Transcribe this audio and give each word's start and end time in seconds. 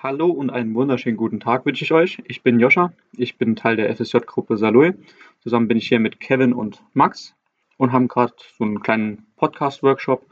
Hallo 0.00 0.28
und 0.28 0.50
einen 0.50 0.76
wunderschönen 0.76 1.16
guten 1.16 1.40
Tag 1.40 1.66
wünsche 1.66 1.82
ich 1.82 1.90
euch. 1.90 2.22
Ich 2.28 2.44
bin 2.44 2.60
Joscha, 2.60 2.92
ich 3.16 3.36
bin 3.36 3.56
Teil 3.56 3.74
der 3.74 3.92
FSJ-Gruppe 3.92 4.56
Saloy. 4.56 4.94
Zusammen 5.40 5.66
bin 5.66 5.76
ich 5.76 5.88
hier 5.88 5.98
mit 5.98 6.20
Kevin 6.20 6.52
und 6.52 6.80
Max 6.92 7.34
und 7.78 7.90
haben 7.90 8.06
gerade 8.06 8.32
so 8.56 8.62
einen 8.62 8.80
kleinen 8.80 9.26
Podcast-Workshop. 9.34 10.24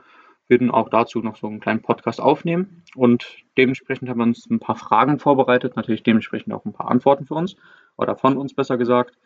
Wir 0.47 0.61
werden 0.61 0.71
auch 0.71 0.89
dazu 0.89 1.19
noch 1.19 1.35
so 1.35 1.49
einen 1.49 1.59
kleinen 1.59 1.83
Podcast 1.83 2.21
aufnehmen 2.21 2.85
und 2.95 3.39
dementsprechend 3.59 4.09
haben 4.09 4.19
wir 4.19 4.27
uns 4.27 4.49
ein 4.49 4.61
paar 4.61 4.77
Fragen 4.77 5.19
vorbereitet, 5.19 5.75
natürlich 5.75 6.05
dementsprechend 6.05 6.53
auch 6.53 6.65
ein 6.65 6.73
paar 6.73 6.89
Antworten 6.89 7.27
für 7.27 7.35
uns 7.35 7.57
oder 7.97 8.15
von 8.15 8.37
uns 8.37 8.55
besser 8.55 8.79
gesagt. 8.79 9.19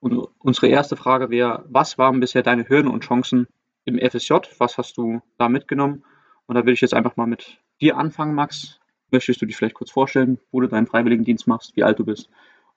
Und 0.00 0.28
unsere 0.38 0.68
erste 0.68 0.96
Frage 0.96 1.30
wäre, 1.30 1.64
was 1.70 1.96
waren 1.96 2.20
bisher 2.20 2.42
deine 2.42 2.68
Hürden 2.68 2.90
und 2.90 3.04
Chancen 3.04 3.48
im 3.86 3.98
FSJ? 3.98 4.34
Was 4.58 4.76
hast 4.76 4.98
du 4.98 5.22
da 5.38 5.48
mitgenommen? 5.48 6.04
Und 6.44 6.56
da 6.56 6.60
würde 6.60 6.72
ich 6.72 6.82
jetzt 6.82 6.92
einfach 6.92 7.16
mal 7.16 7.26
mit 7.26 7.56
dir 7.80 7.96
anfangen, 7.96 8.34
Max. 8.34 8.80
Möchtest 9.10 9.40
du 9.40 9.46
dich 9.46 9.56
vielleicht 9.56 9.74
kurz 9.74 9.90
vorstellen, 9.90 10.38
wo 10.50 10.60
du 10.60 10.68
deinen 10.68 10.86
Freiwilligendienst 10.86 11.46
machst, 11.46 11.76
wie 11.76 11.84
alt 11.84 11.98
du 11.98 12.04
bist 12.04 12.28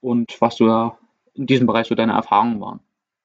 und 0.01 0.39
was 0.39 0.57
du 0.57 0.67
da 0.67 0.97
in 1.33 1.45
diesem 1.45 1.67
Bereich 1.67 1.87
so 1.87 1.95
deine 1.95 2.13
Erfahrungen 2.13 2.61
waren? 2.61 2.79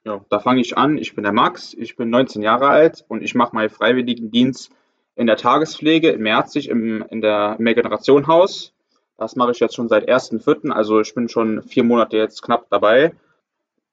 Ja, 0.04 0.24
da 0.28 0.38
fange 0.38 0.60
ich 0.60 0.77
an. 0.77 0.98
Ich 0.98 1.14
bin 1.14 1.24
der 1.24 1.32
Max, 1.32 1.74
ich 1.74 1.96
bin 1.96 2.10
19 2.10 2.42
Jahre 2.42 2.68
alt 2.68 3.04
und 3.08 3.22
ich 3.22 3.34
mache 3.34 3.54
meinen 3.54 3.70
Freiwilligendienst 3.70 4.70
in 5.16 5.27
der 5.27 5.36
Tagespflege 5.36 6.10
in 6.10 6.22
Merzig 6.22 6.68
im, 6.68 7.02
in 7.10 7.20
der 7.20 7.56
Mehrgenerationenhaus. 7.58 8.74
Das 9.16 9.36
mache 9.36 9.52
ich 9.52 9.60
jetzt 9.60 9.74
schon 9.74 9.88
seit 9.88 10.08
1.4., 10.08 10.70
also 10.70 11.00
ich 11.00 11.14
bin 11.14 11.28
schon 11.28 11.62
vier 11.62 11.84
Monate 11.84 12.16
jetzt 12.16 12.42
knapp 12.42 12.68
dabei. 12.68 13.14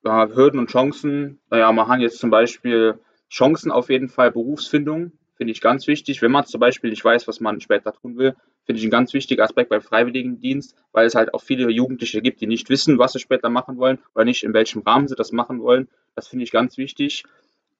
Ja, 0.03 0.28
Hürden 0.28 0.59
und 0.59 0.72
Chancen, 0.72 1.40
naja, 1.50 1.72
man 1.72 1.88
hat 1.88 2.00
jetzt 2.00 2.20
zum 2.20 2.31
Beispiel 2.31 3.00
Chancen 3.30 3.72
auf 3.72 3.90
jeden 3.90 4.09
Fall, 4.09 4.31
Berufsfindung, 4.31 5.12
finde 5.36 5.52
ich 5.53 5.62
ganz 5.62 5.88
wichtig. 5.88 6.22
Wenn 6.22 6.31
man 6.31 6.46
zum 6.46 6.59
Beispiel 6.59 6.90
nicht 6.90 7.06
weiß, 7.06 7.28
was 7.28 7.40
man 7.40 7.62
später 7.62 7.94
tun 7.94 8.18
will, 8.18 8.36
finde 8.66 8.80
ich 8.80 8.86
ein 8.86 8.92
ganz 8.92 9.14
wichtiger 9.14 9.44
Aspekt 9.44 9.70
beim 9.70 9.81
Freiwilligendienst, 9.81 10.76
weil 10.92 11.06
es 11.06 11.16
halt 11.16 11.34
auch 11.34 11.42
viele 11.42 11.70
Jugendliche 11.70 12.22
gibt, 12.22 12.42
die 12.42 12.48
nicht 12.48 12.70
wissen, 12.70 13.00
was 13.00 13.14
sie 13.14 13.20
später 13.20 13.50
machen 13.50 13.78
wollen 13.78 14.00
oder 14.16 14.26
nicht 14.26 14.44
in 14.44 14.53
welchem 14.53 14.81
Rahmen 14.81 15.08
sie 15.08 15.16
das 15.16 15.31
machen 15.31 15.62
wollen. 15.62 15.88
Das 16.16 16.28
finde 16.28 16.44
ich 16.44 16.52
ganz 16.52 16.78
wichtig. 16.78 17.23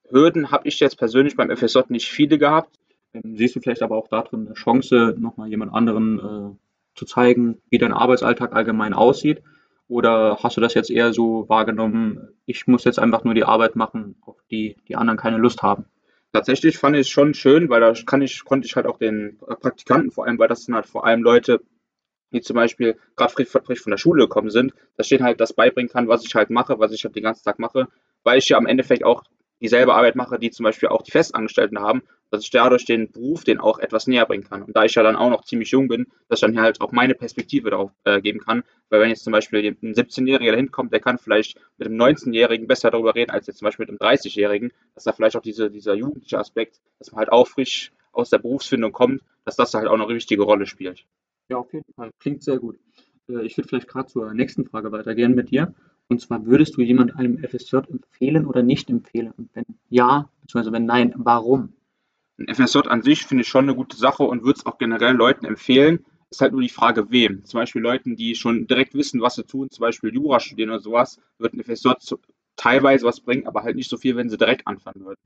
Hürden 0.10 0.52
habe 0.52 0.68
ich 0.68 0.80
jetzt 0.80 0.98
persönlich 0.98 1.36
beim 1.36 1.56
FSJ 1.56 1.80
nicht 1.90 2.10
viele 2.10 2.38
gehabt. 2.38 2.80
Ähm, 3.14 3.36
siehst 3.38 3.56
du 3.56 3.60
vielleicht 3.60 3.84
aber 3.84 3.98
auch 3.98 4.08
darin 4.08 4.48
eine 4.48 4.56
Chance, 4.56 5.16
nochmal 5.18 5.50
jemand 5.50 5.74
anderen 5.74 6.20
äh, 6.20 6.98
zu 6.98 7.06
zeigen, 7.06 7.62
wie 7.70 7.78
dein 7.78 7.94
Arbeitsalltag 7.94 8.54
allgemein 8.54 8.94
aussieht? 8.94 9.42
Oder 9.88 10.38
hast 10.42 10.56
du 10.56 10.62
das 10.62 10.74
jetzt 10.74 10.90
eher 10.90 11.12
so 11.12 11.50
wahrgenommen, 11.50 12.30
ich 12.46 12.66
muss 12.66 12.86
jetzt 12.86 13.00
einfach 13.00 13.26
nur 13.26 13.34
die 13.34 13.44
Arbeit 13.44 13.76
machen, 13.76 14.16
auf 14.22 14.38
die 14.50 14.78
die 14.88 14.96
anderen 14.96 15.18
keine 15.18 15.38
Lust 15.38 15.64
haben? 15.64 15.86
Tatsächlich 16.34 16.78
fand 16.78 16.96
ich 16.96 17.02
es 17.02 17.10
schon 17.10 17.34
schön, 17.34 17.70
weil 17.70 17.82
da 17.82 17.94
kann 18.06 18.22
ich, 18.22 18.46
konnte 18.46 18.66
ich 18.66 18.76
halt 18.76 18.86
auch 18.86 18.98
den 18.98 19.38
Praktikanten 19.38 20.12
vor 20.12 20.26
allem, 20.26 20.40
weil 20.40 20.48
das 20.48 20.64
sind 20.64 20.76
halt 20.76 20.86
vor 20.86 21.06
allem 21.06 21.24
Leute, 21.24 21.62
die 22.32 22.42
zum 22.42 22.56
Beispiel 22.56 22.98
gerade 23.18 23.34
von 23.46 23.92
der 23.92 23.98
Schule 23.98 24.24
gekommen 24.24 24.50
sind, 24.50 24.74
dass 24.96 25.08
ich 25.08 25.18
denen 25.18 25.26
halt 25.26 25.42
das 25.42 25.54
beibringen 25.54 25.92
kann, 25.92 26.08
was 26.08 26.26
ich 26.26 26.34
halt 26.34 26.50
mache, 26.50 26.80
was 26.80 26.94
ich 26.94 27.04
halt 27.04 27.16
den 27.16 27.24
ganzen 27.24 27.44
Tag 27.44 27.60
mache, 27.60 27.88
weil 28.24 28.38
ich 28.38 28.48
ja 28.48 28.58
am 28.58 28.66
Endeffekt 28.66 29.04
auch 29.04 29.24
dieselbe 29.62 29.94
Arbeit 29.94 30.16
mache, 30.16 30.40
die 30.40 30.52
zum 30.52 30.64
Beispiel 30.64 30.90
auch 30.90 31.02
die 31.02 31.12
Festangestellten 31.12 31.80
haben, 31.80 32.02
dass 32.32 32.44
ich 32.44 32.50
dadurch 32.50 32.86
den 32.86 33.12
Beruf 33.12 33.44
den 33.44 33.60
auch 33.60 33.80
etwas 33.80 34.08
näher 34.08 34.26
bringen 34.26 34.44
kann. 34.44 34.64
Und 34.64 34.76
da 34.76 34.86
ich 34.86 34.96
ja 34.96 35.04
dann 35.04 35.16
auch 35.16 35.30
noch 35.30 35.44
ziemlich 35.44 35.72
jung 35.72 35.88
bin, 35.88 36.08
dass 36.30 36.40
ich 36.40 36.42
dann 36.42 36.60
halt 36.60 36.82
auch 36.82 36.92
meine 36.92 37.14
Perspektive 37.14 37.70
darauf 37.70 37.92
äh, 38.06 38.22
geben 38.22 38.40
kann. 38.40 38.64
Weil 38.90 39.02
wenn 39.02 39.10
jetzt 39.10 39.24
zum 39.24 39.34
Beispiel 39.34 39.60
ein 39.60 39.94
17-Jähriger 39.94 40.52
dahin 40.52 40.72
kommt, 40.72 40.94
der 40.94 41.00
kann 41.00 41.18
vielleicht 41.18 41.60
mit 41.78 41.88
einem 41.88 42.02
19-Jährigen 42.02 42.68
besser 42.68 42.90
darüber 42.90 43.16
reden, 43.16 43.32
als 43.32 43.48
jetzt 43.48 43.60
zum 43.60 43.66
Beispiel 43.66 43.86
mit 43.86 43.90
einem 43.90 44.00
30-Jährigen, 44.00 44.72
dass 44.96 45.04
da 45.04 45.12
vielleicht 45.12 45.36
auch 45.36 45.42
diese, 45.42 45.70
dieser 45.70 45.94
jugendliche 45.94 46.40
Aspekt, 46.40 46.80
dass 47.00 47.12
man 47.12 47.20
halt 47.20 47.32
auch 47.32 47.48
frisch 47.48 47.92
aus 48.14 48.30
der 48.30 48.40
Berufsfindung 48.40 48.92
kommt, 48.92 49.22
dass 49.46 49.56
das 49.56 49.74
halt 49.74 49.88
auch 49.88 49.98
noch 49.98 50.08
eine 50.08 50.16
wichtige 50.16 50.44
Rolle 50.44 50.66
spielt. 50.66 51.06
Ja, 51.50 51.58
auf 51.58 51.72
jeden 51.74 51.94
Fall. 51.94 52.12
Klingt 52.20 52.44
sehr 52.44 52.58
gut. 52.58 52.78
Äh, 53.30 53.46
ich 53.46 53.58
würde 53.58 53.68
vielleicht 53.68 53.88
gerade 53.88 54.08
zur 54.08 54.34
nächsten 54.34 54.66
Frage 54.66 54.92
weitergehen 54.92 55.36
mit 55.36 55.52
dir. 55.52 55.74
Und 56.12 56.20
zwar, 56.20 56.46
würdest 56.46 56.76
du 56.76 56.82
jemand 56.82 57.16
einem 57.16 57.38
FSJ 57.38 57.78
empfehlen 57.88 58.46
oder 58.46 58.64
nicht 58.64 58.90
empfehlen? 58.90 59.32
Und 59.38 59.50
wenn 59.54 59.64
ja, 59.90 60.28
beziehungsweise 60.42 60.74
wenn 60.74 60.86
nein, 60.86 61.14
warum? 61.16 61.72
Ein 62.38 62.54
FSJ 62.54 62.80
an 62.90 63.02
sich 63.02 63.26
finde 63.26 63.44
ich 63.44 63.48
schon 63.48 63.64
eine 63.64 63.76
gute 63.76 63.96
Sache 63.96 64.24
und 64.24 64.44
würde 64.44 64.60
es 64.60 64.66
auch 64.66 64.78
generell 64.78 65.14
Leuten 65.14 65.46
empfehlen. 65.46 66.04
Ist 66.30 66.42
halt 66.42 66.52
nur 66.52 66.64
die 66.64 66.68
Frage, 66.68 67.12
wem. 67.12 67.46
Zum 67.46 67.62
Beispiel 67.62 67.82
Leuten, 67.82 68.18
die 68.18 68.36
schon 68.36 68.68
direkt 68.68 68.94
wissen, 68.94 69.22
was 69.22 69.36
sie 69.36 69.46
tun, 69.46 69.70
zum 69.70 69.84
Beispiel 69.84 70.14
Jura 70.14 70.42
studieren 70.42 70.72
oder 70.72 70.82
sowas, 70.82 71.18
wird 71.38 71.54
ein 71.54 71.64
FSJ 71.64 71.92
teilweise 72.58 73.06
was 73.06 73.22
bringen, 73.22 73.48
aber 73.48 73.64
halt 73.64 73.78
nicht 73.78 73.90
so 73.90 73.96
viel, 73.96 74.18
wenn 74.18 74.30
sie 74.30 74.38
direkt 74.38 74.68
anfangen 74.68 75.06
würden. 75.06 75.22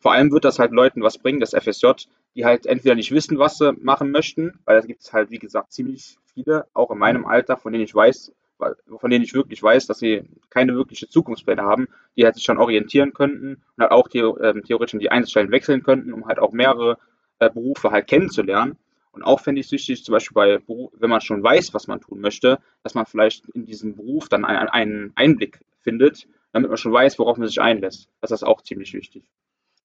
Vor 0.00 0.12
allem 0.12 0.30
wird 0.32 0.44
das 0.44 0.58
halt 0.58 0.72
Leuten 0.72 1.00
was 1.00 1.16
bringen, 1.16 1.40
das 1.40 1.54
FSJ, 1.54 1.92
die 2.34 2.44
halt 2.44 2.66
entweder 2.66 2.94
nicht 2.94 3.10
wissen, 3.10 3.38
was 3.38 3.56
sie 3.56 3.72
machen 3.72 4.10
möchten, 4.10 4.58
weil 4.66 4.78
da 4.78 4.86
gibt 4.86 5.00
es 5.00 5.14
halt, 5.14 5.30
wie 5.30 5.38
gesagt, 5.38 5.72
ziemlich 5.72 6.18
viele, 6.34 6.66
auch 6.74 6.90
in 6.90 6.98
meinem 6.98 7.24
Alter, 7.24 7.56
von 7.56 7.72
denen 7.72 7.84
ich 7.84 7.94
weiß, 7.94 8.32
von 8.58 9.10
denen 9.10 9.24
ich 9.24 9.34
wirklich 9.34 9.62
weiß, 9.62 9.86
dass 9.86 9.98
sie 9.98 10.22
keine 10.50 10.74
wirkliche 10.74 11.08
Zukunftspläne 11.08 11.62
haben, 11.62 11.88
die 12.16 12.24
halt 12.24 12.34
sich 12.34 12.44
schon 12.44 12.58
orientieren 12.58 13.12
könnten 13.12 13.62
und 13.76 13.82
halt 13.82 13.92
auch 13.92 14.08
ähm, 14.14 14.62
theoretisch 14.64 14.94
in 14.94 15.00
die 15.00 15.10
Einzelstellen 15.10 15.50
wechseln 15.50 15.82
könnten, 15.82 16.12
um 16.12 16.26
halt 16.26 16.38
auch 16.38 16.52
mehrere 16.52 16.98
äh, 17.38 17.50
Berufe 17.50 17.90
halt 17.90 18.06
kennenzulernen. 18.06 18.76
Und 19.12 19.22
auch 19.22 19.40
fände 19.40 19.60
ich 19.60 19.66
es 19.66 19.72
wichtig, 19.72 20.04
zum 20.04 20.12
Beispiel 20.12 20.34
bei, 20.34 20.60
wenn 20.98 21.10
man 21.10 21.22
schon 21.22 21.42
weiß, 21.42 21.72
was 21.72 21.86
man 21.86 22.00
tun 22.00 22.20
möchte, 22.20 22.58
dass 22.82 22.94
man 22.94 23.06
vielleicht 23.06 23.48
in 23.50 23.64
diesen 23.64 23.96
Beruf 23.96 24.28
dann 24.28 24.44
einen, 24.44 25.12
Einblick 25.14 25.60
findet, 25.80 26.28
damit 26.52 26.68
man 26.68 26.76
schon 26.76 26.92
weiß, 26.92 27.18
worauf 27.18 27.38
man 27.38 27.48
sich 27.48 27.60
einlässt. 27.60 28.10
Das 28.20 28.30
ist 28.30 28.42
auch 28.42 28.60
ziemlich 28.60 28.92
wichtig. 28.92 29.24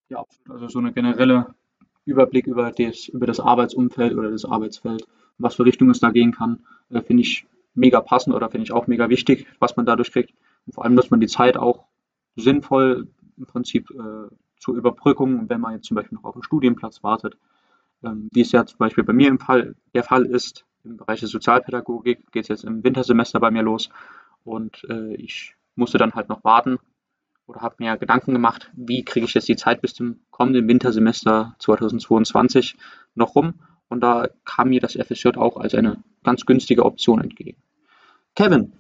Ja, 0.10 0.26
also 0.50 0.68
so 0.68 0.80
eine 0.80 0.92
generelle 0.92 1.56
Überblick 2.04 2.48
über 2.48 2.72
das, 2.72 3.08
über 3.08 3.26
das 3.26 3.40
Arbeitsumfeld 3.40 4.14
oder 4.14 4.32
das 4.32 4.44
Arbeitsfeld, 4.44 5.08
was 5.38 5.56
für 5.56 5.66
Richtung 5.66 5.90
es 5.90 6.02
da 6.02 6.12
gehen 6.12 6.34
kann, 6.34 6.66
äh, 6.90 7.02
finde 7.02 7.24
ich 7.24 7.46
mega 7.74 8.02
passend 8.02 8.36
oder 8.36 8.50
finde 8.50 8.64
ich 8.64 8.72
auch 8.72 8.88
mega 8.88 9.10
wichtig, 9.10 9.48
was 9.60 9.76
man 9.78 9.86
dadurch 9.86 10.12
kriegt. 10.12 10.34
Und 10.66 10.74
vor 10.74 10.84
allem, 10.84 10.96
dass 10.96 11.10
man 11.10 11.20
die 11.20 11.28
Zeit 11.28 11.58
auch 11.58 11.86
sinnvoll 12.36 13.08
im 13.38 13.46
Prinzip 13.46 13.90
äh, 13.92 14.36
zur 14.58 14.76
Überbrückung, 14.76 15.50
wenn 15.50 15.62
man 15.62 15.74
jetzt 15.74 15.88
zum 15.88 15.96
Beispiel 15.96 16.18
noch 16.18 16.26
auf 16.26 16.36
einen 16.36 16.44
Studienplatz 16.44 17.04
wartet, 17.04 17.38
ähm, 18.04 18.30
wie 18.32 18.42
es 18.42 18.52
ja 18.52 18.66
zum 18.66 18.78
Beispiel 18.78 19.04
bei 19.04 19.14
mir 19.14 19.28
im 19.28 19.40
Fall 19.40 19.76
der 19.94 20.04
Fall 20.04 20.26
ist, 20.26 20.66
im 20.84 20.98
Bereich 20.98 21.20
der 21.20 21.30
Sozialpädagogik 21.30 22.32
geht 22.32 22.44
es 22.44 22.48
jetzt 22.48 22.64
im 22.64 22.84
Wintersemester 22.84 23.40
bei 23.40 23.52
mir 23.52 23.62
los 23.62 23.90
und 24.44 24.84
äh, 24.90 25.14
ich 25.16 25.56
musste 25.76 25.98
dann 25.98 26.14
halt 26.14 26.30
noch 26.30 26.44
warten 26.44 26.80
oder 27.46 27.62
habe 27.62 27.76
mir 27.80 27.98
Gedanken 27.98 28.34
gemacht, 28.34 28.72
wie 28.74 29.04
kriege 29.04 29.26
ich 29.26 29.34
jetzt 29.34 29.48
die 29.48 29.56
Zeit 29.56 29.82
bis 29.82 29.94
zum 29.94 30.22
kommenden 30.32 30.68
Wintersemester 30.68 31.56
2022 31.60 32.78
noch 33.16 33.36
rum 33.36 33.56
und 33.92 34.00
da 34.00 34.30
kam 34.46 34.70
mir 34.70 34.80
das 34.80 34.94
FSJ 34.94 35.36
auch 35.36 35.58
als 35.58 35.76
eine 35.76 36.02
ganz 36.24 36.46
günstige 36.46 36.86
Option 36.86 37.22
entgegen. 37.22 37.58
Kevin, 38.36 38.72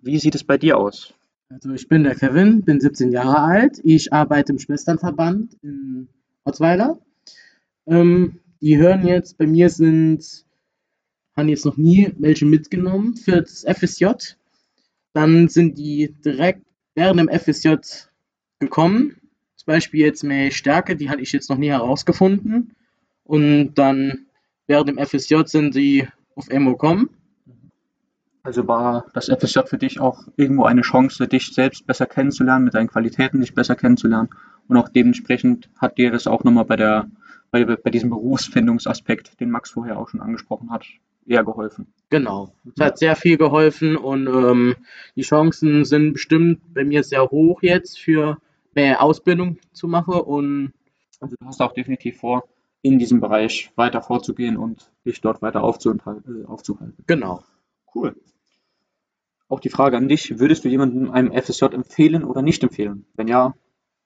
wie 0.00 0.18
sieht 0.20 0.36
es 0.36 0.44
bei 0.44 0.58
dir 0.58 0.78
aus? 0.78 1.12
Also 1.48 1.72
ich 1.72 1.88
bin 1.88 2.04
der 2.04 2.14
Kevin, 2.14 2.62
bin 2.62 2.80
17 2.80 3.10
Jahre 3.10 3.40
alt. 3.40 3.80
Ich 3.82 4.12
arbeite 4.12 4.52
im 4.52 4.60
Schwesternverband 4.60 5.56
in 5.62 6.08
Otzweiler. 6.44 7.00
Ähm, 7.86 8.38
die 8.60 8.78
hören 8.78 9.04
jetzt, 9.04 9.38
bei 9.38 9.46
mir 9.48 9.70
sind, 9.70 10.46
haben 11.36 11.48
jetzt 11.48 11.64
noch 11.64 11.76
nie 11.76 12.12
welche 12.18 12.46
mitgenommen 12.46 13.16
für 13.16 13.42
das 13.42 13.66
FSJ. 13.68 14.36
Dann 15.12 15.48
sind 15.48 15.78
die 15.78 16.14
direkt 16.24 16.64
während 16.94 17.18
dem 17.18 17.28
FSJ 17.28 17.74
gekommen. 18.60 19.16
Zum 19.56 19.66
Beispiel 19.66 20.00
jetzt 20.00 20.22
mehr 20.22 20.52
Stärke, 20.52 20.94
die 20.94 21.10
hatte 21.10 21.22
ich 21.22 21.32
jetzt 21.32 21.50
noch 21.50 21.58
nie 21.58 21.70
herausgefunden. 21.70 22.76
Und 23.24 23.74
dann 23.74 24.26
während 24.70 24.88
dem 24.88 25.04
FSJ 25.04 25.42
sind 25.46 25.74
sie 25.74 26.08
auf 26.36 26.48
Emo 26.48 26.76
kommen. 26.76 27.10
Also 28.42 28.66
war 28.68 29.06
das 29.12 29.26
FSJ 29.26 29.60
für 29.66 29.78
dich 29.78 30.00
auch 30.00 30.22
irgendwo 30.36 30.64
eine 30.64 30.82
Chance, 30.82 31.26
dich 31.26 31.52
selbst 31.52 31.86
besser 31.86 32.06
kennenzulernen, 32.06 32.64
mit 32.64 32.74
deinen 32.74 32.88
Qualitäten 32.88 33.40
dich 33.40 33.52
besser 33.52 33.74
kennenzulernen. 33.74 34.30
Und 34.68 34.76
auch 34.76 34.88
dementsprechend 34.88 35.68
hat 35.76 35.98
dir 35.98 36.12
das 36.12 36.28
auch 36.28 36.44
nochmal 36.44 36.64
bei 36.64 36.76
der 36.76 37.10
bei, 37.50 37.64
bei 37.64 37.90
diesem 37.90 38.10
Berufsfindungsaspekt, 38.10 39.40
den 39.40 39.50
Max 39.50 39.70
vorher 39.70 39.98
auch 39.98 40.08
schon 40.08 40.20
angesprochen 40.20 40.70
hat, 40.70 40.86
eher 41.26 41.42
geholfen. 41.42 41.88
Genau. 42.08 42.54
Es 42.76 42.80
hat 42.80 42.98
sehr 42.98 43.16
viel 43.16 43.36
geholfen 43.38 43.96
und 43.96 44.28
ähm, 44.28 44.76
die 45.16 45.22
Chancen 45.22 45.84
sind 45.84 46.12
bestimmt 46.12 46.72
bei 46.72 46.84
mir 46.84 47.02
sehr 47.02 47.28
hoch 47.28 47.62
jetzt 47.62 47.98
für 47.98 48.38
mehr 48.76 49.02
Ausbildung 49.02 49.58
zu 49.72 49.88
machen 49.88 50.14
und 50.14 50.72
also 51.20 51.34
du 51.38 51.46
hast 51.46 51.60
auch 51.60 51.72
definitiv 51.72 52.18
vor, 52.18 52.44
in 52.82 52.98
diesem 52.98 53.20
Bereich 53.20 53.72
weiter 53.76 54.02
vorzugehen 54.02 54.56
und 54.56 54.90
dich 55.04 55.20
dort 55.20 55.42
weiter 55.42 55.62
aufzuhalten. 55.62 56.46
Äh, 56.48 57.02
genau. 57.06 57.44
Cool. 57.94 58.16
Auch 59.48 59.60
die 59.60 59.68
Frage 59.68 59.96
an 59.96 60.08
dich, 60.08 60.38
würdest 60.38 60.64
du 60.64 60.68
jemandem 60.68 61.10
einem 61.10 61.32
FSJ 61.32 61.66
empfehlen 61.66 62.24
oder 62.24 62.40
nicht 62.40 62.62
empfehlen? 62.62 63.04
Wenn 63.14 63.28
ja, 63.28 63.54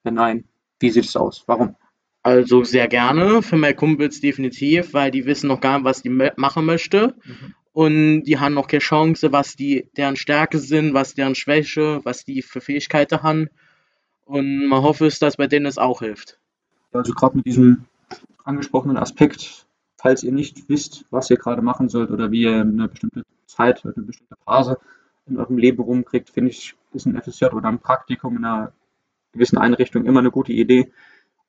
wenn 0.03 0.15
nein, 0.15 0.45
wie 0.81 0.91
sieht 0.91 1.05
es 1.05 1.17
aus? 1.17 1.45
Warum? 1.47 1.77
Also 2.23 2.65
sehr 2.65 2.89
gerne, 2.89 3.43
für 3.43 3.57
meine 3.57 3.75
Kumpels 3.75 4.21
definitiv, 4.21 4.95
weil 4.95 5.11
die 5.11 5.27
wissen 5.27 5.49
noch 5.49 5.61
gar 5.61 5.79
nicht, 5.79 5.85
was 5.85 6.03
die 6.03 6.09
machen 6.09 6.65
möchte. 6.65 7.15
Mhm. 7.25 7.55
Und 7.73 8.23
die 8.23 8.39
haben 8.39 8.55
noch 8.55 8.69
keine 8.69 8.81
Chance, 8.81 9.33
was 9.33 9.57
die, 9.57 9.91
deren 9.97 10.17
Stärke 10.17 10.59
sind, 10.59 10.95
was 10.95 11.15
deren 11.15 11.35
Schwäche, 11.35 12.01
was 12.05 12.25
die 12.25 12.41
für 12.41 12.61
Fähigkeiten 12.61 13.23
haben. 13.23 13.49
Und 14.25 14.67
man 14.69 14.83
hofft, 14.83 15.21
dass 15.21 15.37
bei 15.37 15.49
denen 15.49 15.67
es 15.67 15.77
auch 15.77 16.01
hilft. 16.01 16.39
Also 16.93 17.13
gerade 17.13 17.37
mit 17.37 17.47
diesem 17.47 17.85
angesprochenen 18.45 18.97
Aspekt 18.97 19.67
falls 20.05 20.23
ihr 20.23 20.33
nicht 20.33 20.69
wisst, 20.69 21.07
was 21.11 21.31
ihr 21.31 21.39
gerade 21.39 21.63
machen 21.63 21.89
sollt 21.89 22.11
oder 22.11 22.31
wie 22.31 22.43
ihr 22.43 22.61
eine 22.61 22.89
bestimmte 22.89 23.25
Zeit 23.47 23.83
oder 23.87 23.97
eine 23.97 24.05
bestimmte 24.05 24.37
Phase 24.45 24.79
in 25.27 25.39
eurem 25.39 25.57
Leben 25.57 25.83
rumkriegt, 25.83 26.29
finde 26.29 26.51
ich, 26.51 26.75
ist 26.93 27.07
ein 27.07 27.19
FSJ 27.19 27.47
oder 27.47 27.69
ein 27.69 27.79
Praktikum 27.79 28.37
in 28.37 28.45
einer 28.45 28.75
gewissen 29.33 29.57
Einrichtung 29.57 30.05
immer 30.05 30.21
eine 30.21 30.31
gute 30.31 30.53
Idee, 30.53 30.93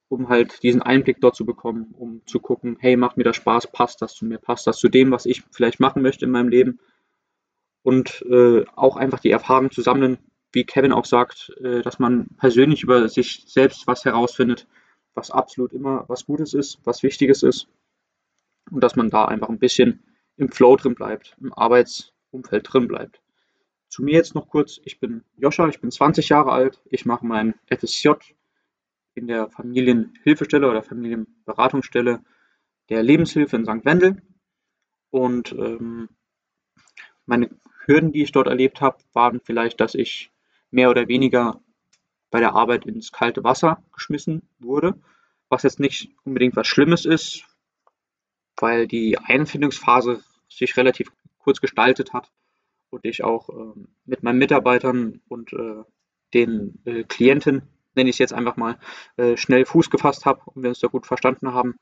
um 0.07 0.29
halt 0.29 0.63
diesen 0.63 0.81
Einblick 0.81 1.19
dort 1.19 1.35
zu 1.35 1.45
bekommen, 1.45 1.93
um 1.99 2.21
zu 2.27 2.39
gucken, 2.39 2.77
hey, 2.79 2.95
macht 2.95 3.17
mir 3.17 3.25
das 3.25 3.35
Spaß, 3.35 3.73
passt 3.73 4.01
das 4.01 4.13
zu 4.13 4.25
mir, 4.25 4.37
passt 4.37 4.65
das 4.67 4.77
zu 4.77 4.87
dem, 4.87 5.11
was 5.11 5.25
ich 5.25 5.43
vielleicht 5.51 5.81
machen 5.81 6.01
möchte 6.01 6.23
in 6.23 6.31
meinem 6.31 6.47
Leben? 6.47 6.79
Und 7.83 8.25
äh, 8.29 8.63
auch 8.77 8.95
einfach 8.95 9.19
die 9.19 9.31
Erfahrung 9.31 9.69
zu 9.69 9.81
sammeln, 9.81 10.17
wie 10.53 10.63
Kevin 10.63 10.93
auch 10.93 11.03
sagt, 11.03 11.51
äh, 11.61 11.81
dass 11.81 11.99
man 11.99 12.27
persönlich 12.37 12.83
über 12.83 13.09
sich 13.09 13.43
selbst 13.47 13.85
was 13.85 14.05
herausfindet, 14.05 14.65
was 15.15 15.31
absolut 15.31 15.73
immer 15.73 16.05
was 16.07 16.25
Gutes 16.25 16.53
ist, 16.53 16.79
was 16.83 17.01
Wichtiges 17.01 17.41
ist 17.41 17.67
und 18.69 18.81
dass 18.81 18.95
man 18.95 19.09
da 19.09 19.25
einfach 19.25 19.49
ein 19.49 19.59
bisschen 19.59 20.03
im 20.37 20.49
Flow 20.49 20.75
drin 20.75 20.95
bleibt, 20.95 21.35
im 21.41 21.53
Arbeitsumfeld 21.53 22.71
drin 22.71 22.87
bleibt. 22.87 23.21
Zu 23.87 24.03
mir 24.03 24.13
jetzt 24.13 24.35
noch 24.35 24.49
kurz, 24.49 24.79
ich 24.83 24.99
bin 24.99 25.23
Joscha, 25.37 25.67
ich 25.69 25.79
bin 25.79 25.91
20 25.91 26.29
Jahre 26.29 26.51
alt, 26.51 26.81
ich 26.89 27.05
mache 27.05 27.25
mein 27.25 27.55
FSJ 27.67 28.09
in 29.13 29.27
der 29.27 29.49
Familienhilfestelle 29.49 30.69
oder 30.69 30.83
Familienberatungsstelle 30.83 32.21
der 32.89 33.03
Lebenshilfe 33.03 33.55
in 33.55 33.65
St. 33.65 33.85
Wendel 33.85 34.21
und 35.09 35.53
ähm, 35.53 36.09
meine 37.25 37.49
Hürden, 37.85 38.11
die 38.11 38.23
ich 38.23 38.31
dort 38.31 38.47
erlebt 38.47 38.81
habe, 38.81 38.97
waren 39.13 39.39
vielleicht, 39.39 39.79
dass 39.79 39.95
ich 39.95 40.31
mehr 40.71 40.89
oder 40.89 41.07
weniger 41.07 41.61
bei 42.31 42.39
der 42.39 42.53
Arbeit 42.53 42.85
ins 42.85 43.11
kalte 43.11 43.43
Wasser 43.43 43.83
geschmissen 43.93 44.47
wurde, 44.59 44.95
was 45.49 45.63
jetzt 45.63 45.79
nicht 45.79 46.09
unbedingt 46.23 46.55
was 46.55 46.67
Schlimmes 46.67 47.05
ist, 47.05 47.45
weil 48.57 48.87
die 48.87 49.17
Einfindungsphase 49.17 50.23
sich 50.49 50.75
relativ 50.77 51.11
kurz 51.39 51.61
gestaltet 51.61 52.13
hat 52.13 52.31
und 52.89 53.05
ich 53.05 53.23
auch 53.23 53.49
äh, 53.49 53.79
mit 54.05 54.23
meinen 54.23 54.39
Mitarbeitern 54.39 55.21
und 55.27 55.53
äh, 55.53 55.83
den 56.33 56.79
äh, 56.85 57.03
Klienten, 57.03 57.63
nenne 57.95 58.09
ich 58.09 58.15
es 58.15 58.19
jetzt 58.19 58.33
einfach 58.33 58.57
mal, 58.57 58.77
äh, 59.17 59.37
schnell 59.37 59.65
Fuß 59.65 59.89
gefasst 59.89 60.25
habe 60.25 60.41
und 60.45 60.63
wir 60.63 60.69
uns 60.69 60.79
da 60.79 60.87
gut 60.87 61.05
verstanden 61.05 61.53
haben. 61.53 61.75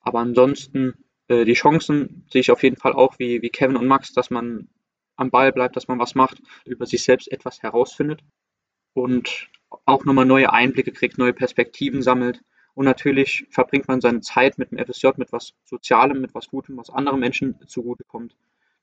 Aber 0.00 0.20
ansonsten 0.20 0.94
äh, 1.28 1.44
die 1.44 1.54
Chancen 1.54 2.26
sehe 2.30 2.40
ich 2.40 2.50
auf 2.50 2.62
jeden 2.62 2.76
Fall 2.76 2.92
auch 2.92 3.18
wie, 3.18 3.42
wie 3.42 3.50
Kevin 3.50 3.76
und 3.76 3.86
Max, 3.86 4.12
dass 4.12 4.30
man 4.30 4.68
am 5.16 5.30
Ball 5.30 5.52
bleibt, 5.52 5.76
dass 5.76 5.88
man 5.88 5.98
was 5.98 6.14
macht, 6.14 6.40
über 6.64 6.86
sich 6.86 7.02
selbst 7.04 7.30
etwas 7.30 7.62
herausfindet 7.62 8.22
und 8.94 9.48
auch 9.84 10.04
nochmal 10.04 10.26
neue 10.26 10.52
Einblicke 10.52 10.92
kriegt, 10.92 11.18
neue 11.18 11.32
Perspektiven 11.32 12.02
sammelt. 12.02 12.42
Und 12.74 12.86
natürlich 12.86 13.46
verbringt 13.50 13.88
man 13.88 14.00
seine 14.00 14.20
Zeit 14.20 14.58
mit 14.58 14.70
dem 14.70 14.78
FSJ, 14.78 15.08
mit 15.16 15.32
was 15.32 15.54
Sozialem, 15.64 16.20
mit 16.20 16.34
was 16.34 16.48
Gutem, 16.48 16.76
was 16.76 16.90
anderen 16.90 17.20
Menschen 17.20 17.56
zugutekommt, 17.66 18.34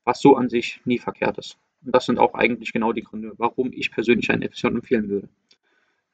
was 0.03 0.21
so 0.21 0.35
an 0.35 0.49
sich 0.49 0.81
nie 0.85 0.99
verkehrt 0.99 1.37
ist. 1.37 1.57
Und 1.83 1.95
das 1.95 2.05
sind 2.05 2.19
auch 2.19 2.33
eigentlich 2.33 2.71
genau 2.71 2.93
die 2.93 3.03
Gründe, 3.03 3.33
warum 3.37 3.71
ich 3.73 3.91
persönlich 3.91 4.29
einen 4.29 4.47
FSJ 4.47 4.67
empfehlen 4.67 5.09
würde. 5.09 5.29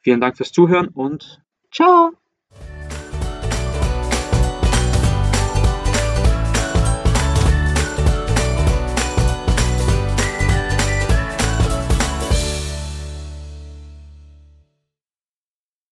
Vielen 0.02 0.22
Dank 0.22 0.38
fürs 0.38 0.52
Zuhören 0.52 0.88
und 0.90 1.42
ciao! 1.72 2.14